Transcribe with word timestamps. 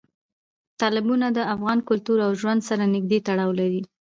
تالابونه 0.79 1.27
د 1.31 1.39
افغان 1.55 1.79
کلتور 1.89 2.17
او 2.25 2.31
ژوند 2.41 2.61
سره 2.69 2.83
نږدې 2.95 3.19
تړاو 3.27 3.51
لري. 3.59 3.81